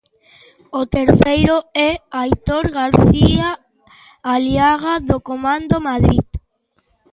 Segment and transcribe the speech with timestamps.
[0.79, 1.55] O terceiro
[1.87, 1.89] é
[2.21, 3.47] Aitor García
[4.33, 6.27] Aliaga, do comando Madrid.